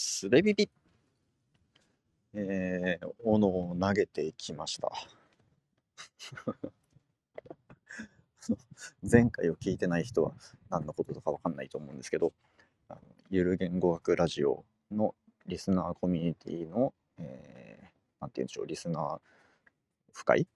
[0.00, 0.70] すべビビ
[2.32, 4.92] えー、斧を投げてきました。
[9.02, 10.34] 前回を聞いてない人は
[10.70, 12.32] 何のことだかわかんないと思うんですけど、
[12.88, 15.16] あのゆる言語学ラジオの
[15.46, 17.86] リスナーコミュニティの、えー、
[18.20, 19.20] なんて言うんでしょう、リスナー
[20.12, 20.46] 深いっ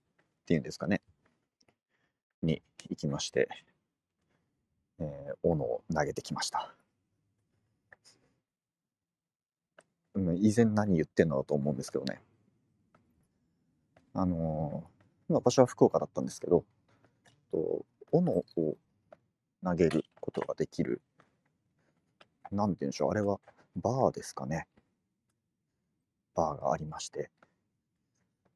[0.47, 1.03] ていうんですかね、
[2.43, 3.49] に行きまして、
[5.01, 6.77] えー、斧を投げてきました。
[10.15, 12.21] 以前何言ってんのだと思うんですけどね。
[14.14, 16.64] あのー、場所は福岡だったんですけど、
[17.50, 18.77] と斧を
[19.64, 21.00] 投げることができる、
[22.50, 23.41] なんて言うんでしょう、あれは
[23.77, 24.67] バーですかね。
[26.35, 27.31] バーがありまして、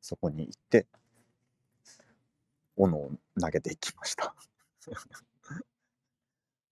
[0.02, 0.86] そこに行って、
[2.76, 4.34] 斧を投げていきました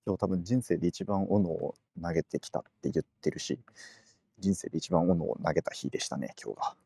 [0.06, 3.58] 今日多分人生で一番斧を投げてきたって言ってるし、
[4.38, 6.76] 人生で一番斧を投げた日でしたね、今日が。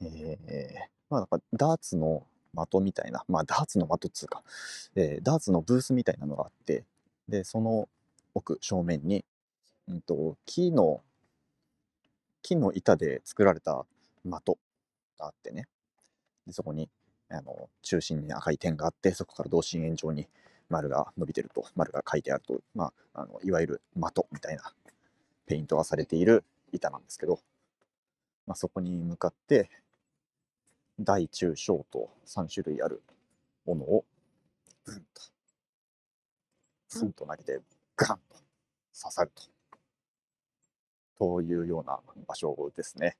[0.00, 0.74] えー、
[1.10, 4.42] まあなんかダーツの的みたいな、まあダーツの的っつうか、
[4.94, 6.84] えー、ダーツのブースみたいなのがあって、
[7.28, 7.88] で、その
[8.34, 9.24] 奥、正面に、
[9.88, 11.02] うんと、木の、
[12.42, 13.86] 木の板で作られた
[14.24, 14.58] 的
[15.18, 15.68] があってね、
[16.46, 16.88] でそこに
[17.30, 20.28] あの中心に赤い点があって、そこから同心円状に
[20.72, 24.62] 丸が伸びてると、丸が書いてあると、まあ、あのいわゆる的みたいな
[25.46, 27.38] ペイントがされている板なんですけど、
[28.46, 29.70] まあ、そこに向かって
[30.98, 33.02] 大中小と3種類ある
[33.66, 34.04] ものを
[34.86, 35.22] ブンと
[37.00, 37.60] ブンと投げて
[37.96, 38.36] ガンと
[38.98, 39.42] 刺さると
[41.18, 43.16] というような場所ですね。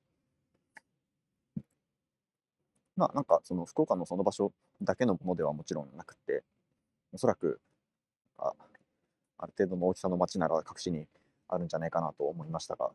[2.97, 4.51] まあなんかその福岡のその場所
[4.81, 6.43] だけのものではもちろんなくて
[7.13, 7.61] おそらく
[8.37, 8.53] あ
[9.37, 11.05] ある程度の大きさの町なら各地に
[11.47, 12.91] あるんじゃないかなと思いましたが、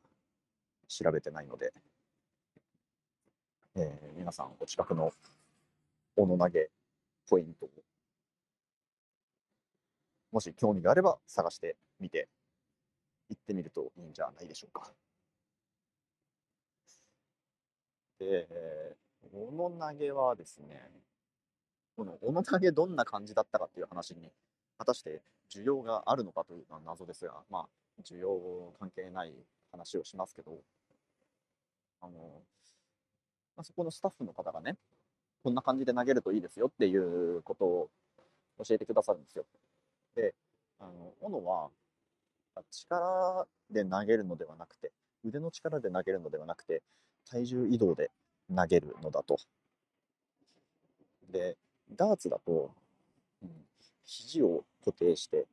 [0.88, 1.72] 調べてないので、
[3.76, 5.12] えー、皆さんお近くの
[6.16, 6.70] 斧投げ
[7.28, 7.70] ポイントを、
[10.32, 12.28] もし興味があれば探してみて、
[13.28, 14.90] 行ってみるといいんじゃないでしょうか。
[18.18, 18.48] で、
[19.32, 20.90] 斧投げはですね、
[21.98, 24.30] この斧投げどんな感じだったかっていう話に、
[24.78, 25.20] 果たして
[25.52, 29.32] 需要があるのかというのは謎ですが、まあ、需要関係ない
[29.72, 30.58] 話をしますけど、
[32.00, 32.12] あの、
[33.56, 34.76] まあ、そこのスタッフの方がね、
[35.42, 37.90] こんな感じで投げるといいですよっていうことを
[38.64, 39.44] 教えてくださるんですよ。
[40.14, 40.36] で、
[40.78, 41.68] あの、斧は
[42.70, 44.92] 力で投げるのではなくて、
[45.24, 46.80] 腕の力で投げるのではなくて、
[47.28, 48.12] 体重移動で
[48.54, 49.36] 投げるのだと。
[51.32, 51.56] で、
[51.96, 52.70] ダーツだと、
[53.42, 53.50] うん、
[54.04, 55.46] 肘を固定して、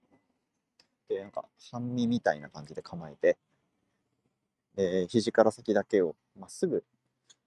[1.10, 3.38] で、なんか半身みたいな感じで構えて、
[4.76, 6.84] で、肘から先だけをまっすぐ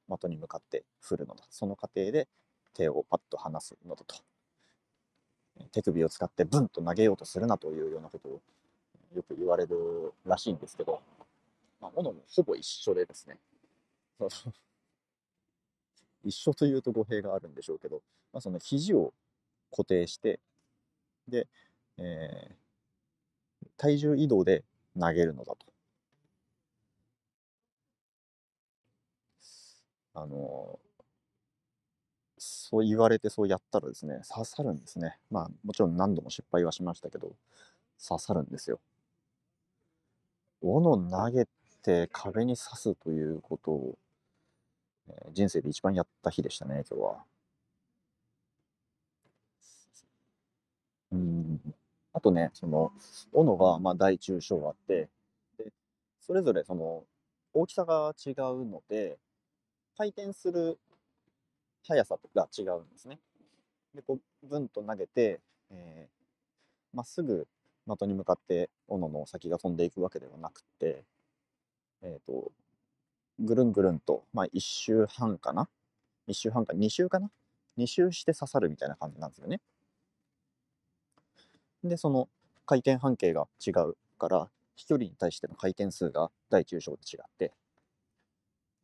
[0.09, 1.44] 的に向かって振るのだ。
[1.50, 2.28] その過程で
[2.75, 4.15] 手をパッと離すのだと。
[5.72, 8.41] 手首を使ってブンと投げようとするなというようなことを
[9.15, 11.00] よく言われるらしいんですけど、
[11.81, 13.38] まあ、ものもほぼ一緒でですね。
[16.25, 18.03] 一緒というと語弊があるんでしょうけど、
[18.33, 19.12] まあ、その肘を
[19.71, 20.41] 固定して、
[21.29, 21.47] で、
[21.99, 24.65] えー、体重移動で
[24.99, 25.67] 投げるのだと。
[30.15, 30.81] あの
[32.39, 35.19] そう言われてそうやったらですね、刺さるんですね。
[35.31, 37.35] まあもちろん何度も失敗はしましたけど、
[38.06, 38.81] 刺さるんですよ。
[40.61, 41.47] 斧投げ
[41.83, 43.99] て壁に刺すということを、
[45.08, 47.24] え、人生で一番やった日でしたね、今日は。
[51.12, 51.74] うん。
[52.12, 52.92] あとね、その、
[53.32, 55.08] 斧が、まあ、大中小あって、
[55.58, 55.72] で、
[56.20, 57.04] それぞれその、
[57.54, 59.19] 大きさが違うので、
[59.96, 60.78] 回転する
[61.82, 63.19] 速さが違うんですね。
[63.94, 65.40] で、こう、ブンと投げて、
[65.70, 67.46] えー、まっすぐ
[67.96, 71.04] 的に向かって斧の先が飛んでいくわけではなくて、
[72.02, 72.52] えっ、ー、と、
[73.40, 75.69] ぐるんぐるんと、まあ、1周半かな
[76.26, 77.31] ?1 周半か、2周かな
[77.76, 79.61] ?2 周して刺さるみたいな感じなんですよね。
[81.85, 82.29] で、その
[82.67, 87.52] 回転半径が違うから、飛距離に対しての回転数が大中小で違って、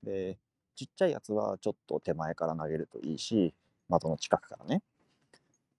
[0.02, 0.38] で、
[0.74, 3.54] ちっちゃいやつはちょっと手前から投げるといいし、
[3.90, 4.82] 的の近くからね。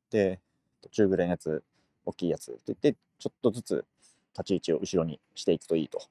[0.09, 0.39] で、
[0.91, 1.63] 中ぐらいのやつ、
[2.05, 3.85] 大きいやつって言って、ちょっとずつ
[4.33, 6.01] 立ち位置を後ろにしていくといいと。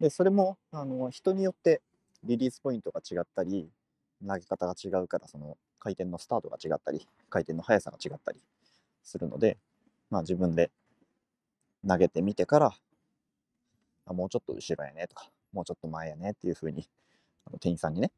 [0.00, 1.80] で、それも、あの、人によって
[2.24, 3.70] リリースポイントが違ったり、
[4.26, 8.40] 投げ方が違うから、その回転のスタートが違ったり、回転の速さが違ったり
[9.02, 9.58] するので、
[10.10, 10.70] まあ、自分で
[11.86, 12.76] 投げてみてから
[14.06, 16.88] あもうちょっと後ろやねとか、もうちょっと前やねっていう風に、
[17.46, 18.12] あの店員さんにね、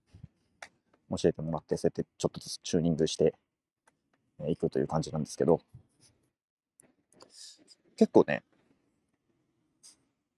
[1.11, 3.35] 教えてもらって、そうやってちょっとずつチューニングして
[4.47, 5.61] いくという感じなんですけど、
[7.97, 8.43] 結構ね、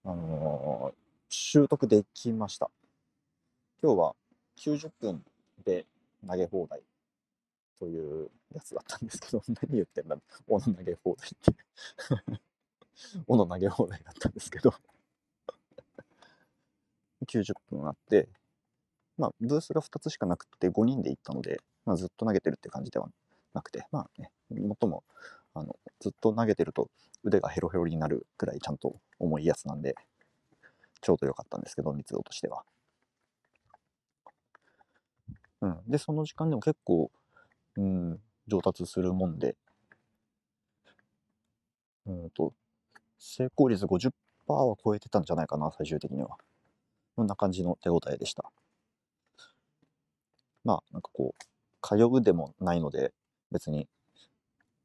[0.05, 0.93] あの
[1.33, 2.69] 習得できました。
[3.81, 4.15] 今日は
[4.57, 5.23] 90分
[5.63, 5.85] で
[6.27, 6.81] 投げ放題
[7.79, 12.41] というやつだったんですけど、何言ってんだ、斧投げ放題って。
[13.27, 14.73] 斧投げ放題だったんですけど、
[17.25, 18.27] 90分あって、
[19.17, 23.09] まあ、ブースが2つしかなくて5人で行ったので、まあ、ずっと投げてるって感じでは
[23.53, 25.05] なくて、まあね、もっとも
[25.53, 26.89] あのずっと投げてると
[27.23, 29.95] 腕がヘロヘロになるくらいちゃんと重いやつなんで、
[31.01, 32.63] ちょうど良かったんですけど、密度としては。
[35.61, 35.79] うん。
[35.87, 37.11] で、その時間でも結構、
[37.77, 39.55] うん、上達するもんで、
[42.05, 42.53] うんと、
[43.19, 44.13] 成功率50%
[44.47, 46.37] は超えてたんじゃないかな、最終的には。
[47.15, 48.51] こんな感じの手応えでした。
[50.63, 53.13] まあ、なんかこう、通うでもないので、
[53.51, 53.87] 別に、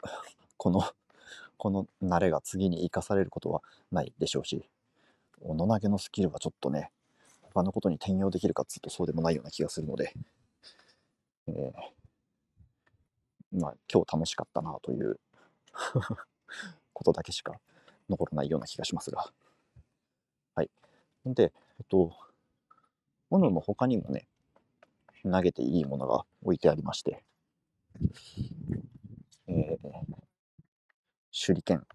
[0.57, 0.83] この、
[1.59, 4.69] この慣れが次に生かされることはないでしょうし、
[5.43, 6.91] 斧投げのスキルはちょっとね、
[7.43, 10.12] 他のことに転用できるかっつうとそうでもないような気がするので、
[11.49, 11.97] えー
[13.53, 15.19] まあ今日楽しかったなという
[16.93, 17.59] ことだけしか
[18.09, 19.33] 残らないような気がしますが。
[20.55, 20.71] はい。
[21.25, 22.17] で、えっと、
[23.31, 24.29] 斧の他にもね、
[25.23, 27.25] 投げていいものが置いてありまして、
[29.49, 30.17] えー、
[31.32, 31.87] 手裏剣、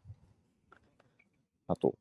[1.68, 1.96] あと、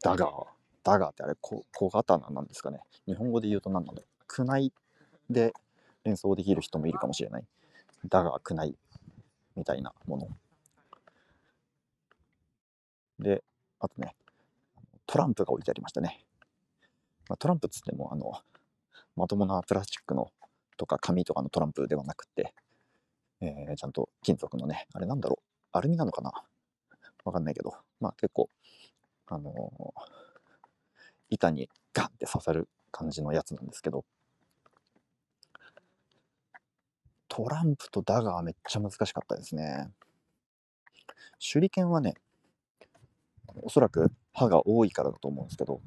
[0.00, 0.46] ダガー、
[0.84, 2.80] ダガーってあれ小小刀なんですかね。
[3.06, 4.24] 日本語で言うと何なんだろう。
[4.26, 4.72] クナイ
[5.30, 5.52] で
[6.04, 7.44] 連想できる人もいるかもしれない。
[8.08, 8.76] ダガークナイ
[9.54, 10.28] みたいなもの。
[13.18, 13.42] で
[13.78, 14.16] あとね
[15.06, 16.24] トランプが置いてありましたね、
[17.28, 18.32] まあ、トランプっつってもあの
[19.14, 20.32] まともなプラスチックの
[20.76, 22.52] とか紙とかのトランプではなくて、
[23.40, 25.44] えーちゃんと金属のねあれなんだろう。
[25.72, 26.32] アルミなのかな。
[27.24, 27.74] わかんないけど。
[28.00, 28.50] まあ結構
[29.28, 30.21] あのー
[31.32, 34.04] 板にガンって刺さる感じのやつなんですけど。
[37.34, 39.90] トランプとダガーめっちゃ難しかったですね。
[41.40, 42.12] 手裏剣はね
[43.62, 45.80] おそらく刃が多いからだと思うんですけど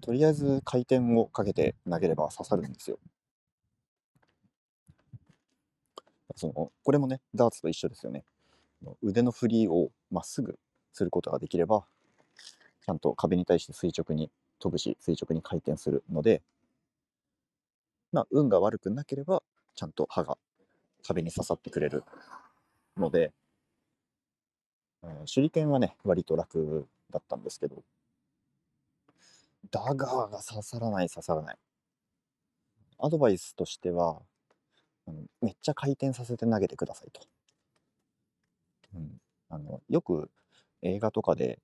[0.00, 2.98] とりあえず回転をかけて投げれば刺さるんですよ。
[6.36, 8.24] そのこれもねダーツと一緒ですよね。
[9.02, 10.58] 腕の振りをまっすぐ
[10.94, 11.84] することができれば
[12.86, 14.30] ちゃんと壁に対して垂直に
[14.60, 16.40] 飛ぶし垂直に回転するので、
[18.12, 19.42] まあ、運が悪くなければ
[19.74, 20.38] ちゃんと刃が
[21.04, 22.04] 壁に刺さってくれる
[22.96, 23.32] ので、
[25.02, 27.82] えー手裏剣はね割と楽だったんですけど
[29.70, 31.56] ダガーが刺さらない刺さらない。
[32.98, 34.22] アドバイスとしては
[35.06, 37.20] あのめっちゃ回転させて投げてくださいと、
[38.94, 40.30] うん、あのよく
[40.82, 41.58] 映画とかで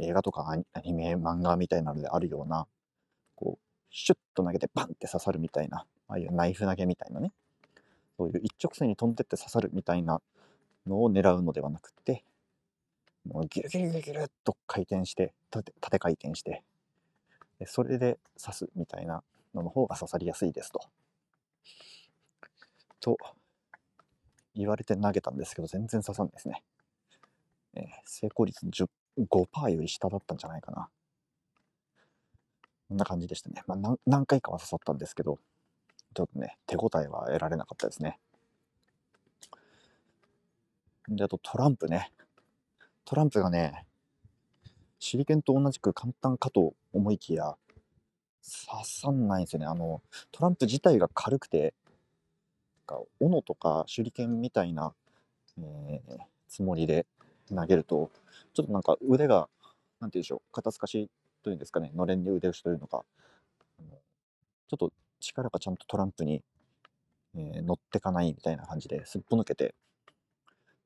[0.00, 2.66] 映画とかアニメ漫画みたいなのであるような
[3.36, 7.32] こうシュッと投げてバンって刺さるみたいなああいうナイフ投げみたいなね
[8.16, 10.20] そういう一直線に飛んでって刺さるみたいな
[10.86, 12.24] のを狙うのではなくて
[13.26, 16.62] もうギュルギュルギュルギュルっと回転して縦縦回転して
[17.66, 19.22] それで刺すみたいな
[19.54, 20.80] のの方が刺さりやすいですと。
[23.00, 23.16] と
[24.54, 26.62] 言われて投げたんですけど全然刺さんないですね。
[27.74, 28.66] えー成功率
[29.18, 30.88] 5%より下だったんじゃないかな。
[32.88, 33.62] こんな感じでしたね。
[33.66, 35.38] まあ、何回かは刺さったんですけど、
[36.14, 38.18] ちょっとね、手応えは得られなかったですね。
[41.08, 42.12] で、あとトランプね。
[43.04, 43.86] トランプがね、
[45.00, 47.56] 手裏剣と同じく簡単かと思いきや、
[48.42, 49.66] 刺さんないんですよね。
[49.66, 51.74] あの、トランプ自体が軽くて、
[52.88, 54.94] なんか斧とか手裏剣みたいな、
[55.58, 56.18] えー
[56.52, 57.06] つもりで
[57.48, 58.10] 投げると、
[58.54, 59.48] ちょっとなんか腕が、
[60.00, 61.08] なんて言うんでしょう、肩透かし
[61.42, 63.04] というんですかね、のれんに腕押しというのか、
[64.68, 66.42] ちょっと力がちゃんとトランプに、
[67.34, 69.74] えー乗ってかないみたいな感じですっぽ抜けて、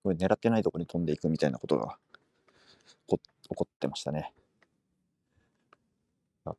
[0.02, 1.98] これ狙ってないとこに飛んでいくみたいなことが
[3.08, 4.32] 起こ起こってましたね。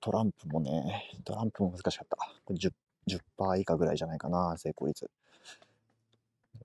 [0.02, 2.18] トランプもね、トランプも難しかった。
[2.46, 2.72] これ 10,
[3.08, 5.10] 10%以下ぐらいじゃないかな、成功率。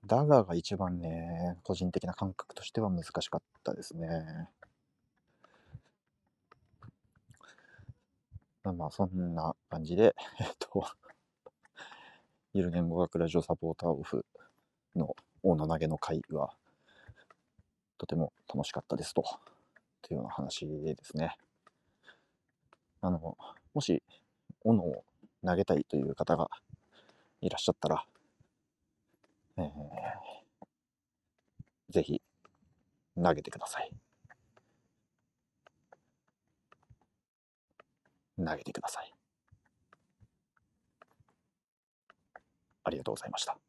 [0.05, 4.49] ダガーが一番ね、個人的な感覚としては難しかったですね。
[8.63, 10.85] まあ、そんな感じで、えっと、
[12.53, 14.25] ゆる言語学ラジオサポーターオフ
[14.95, 16.53] の大野投げの会は、
[17.97, 19.23] とても楽しかったですと、
[20.01, 21.37] というような話ですね。
[23.01, 23.37] あの、
[23.73, 24.03] もし、
[24.65, 25.03] 斧を
[25.45, 26.49] 投げたいという方が
[27.41, 28.05] いらっしゃったら、
[29.57, 29.71] えー、
[31.89, 32.21] ぜひ、
[33.15, 33.91] 投げてください。
[38.37, 39.13] 投げてください。
[42.83, 43.62] ありがとうございました。